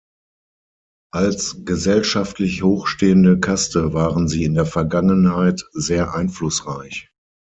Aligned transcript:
Als 1.13 1.63
gesellschaftlich 1.63 2.63
hochstehende 2.63 3.39
Kaste 3.39 3.93
waren 3.93 4.27
sie 4.27 4.45
in 4.45 4.55
der 4.55 4.65
Vergangenheit 4.65 5.63
sehr 5.73 6.15
einflussreich. 6.15 7.11